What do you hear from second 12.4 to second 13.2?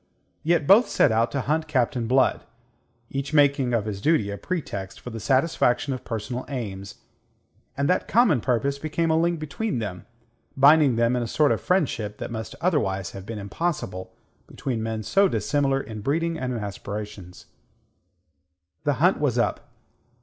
otherwise